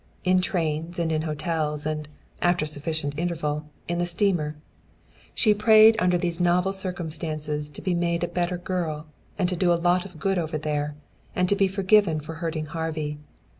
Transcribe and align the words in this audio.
In 0.23 0.41
trains 0.41 0.97
and 0.97 1.11
in 1.11 1.21
hotels 1.21 1.85
and, 1.85 2.07
after 2.41 2.65
sufficient 2.65 3.13
interval, 3.19 3.69
in 3.87 3.99
the 3.99 4.07
steamer. 4.07 4.55
She 5.35 5.53
prayed 5.53 5.95
under 5.99 6.17
these 6.17 6.39
novel 6.39 6.73
circumstances 6.73 7.69
to 7.69 7.83
be 7.83 7.93
made 7.93 8.23
a 8.23 8.27
better 8.27 8.57
girl, 8.57 9.05
and 9.37 9.47
to 9.47 9.55
do 9.55 9.71
a 9.71 9.75
lot 9.77 10.03
of 10.05 10.17
good 10.17 10.39
over 10.39 10.57
there, 10.57 10.95
and 11.35 11.47
to 11.49 11.55
be 11.55 11.67
forgiven 11.67 12.19
for 12.19 12.33
hurting 12.41 12.65
Harvey. 12.65 13.19